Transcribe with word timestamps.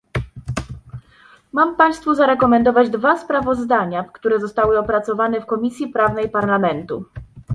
Mam 1.53 1.75
państwu 1.75 2.15
zarekomendować 2.15 2.89
dwa 2.89 3.17
sprawozdania, 3.17 4.03
które 4.03 4.39
zostały 4.39 4.79
opracowane 4.79 5.41
w 5.41 5.45
Komisji 5.45 5.87
Prawnej 5.89 6.29
Parlamentu 6.29 7.05